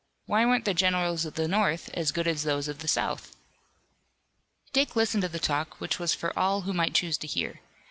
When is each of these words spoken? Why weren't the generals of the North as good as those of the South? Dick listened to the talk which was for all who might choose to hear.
Why 0.25 0.47
weren't 0.47 0.65
the 0.65 0.73
generals 0.73 1.25
of 1.25 1.35
the 1.35 1.47
North 1.47 1.91
as 1.93 2.11
good 2.11 2.27
as 2.27 2.41
those 2.41 2.67
of 2.67 2.79
the 2.79 2.87
South? 2.87 3.35
Dick 4.73 4.95
listened 4.95 5.21
to 5.21 5.29
the 5.29 5.37
talk 5.37 5.79
which 5.79 5.99
was 5.99 6.15
for 6.15 6.33
all 6.35 6.61
who 6.61 6.73
might 6.73 6.95
choose 6.95 7.19
to 7.19 7.27
hear. 7.27 7.61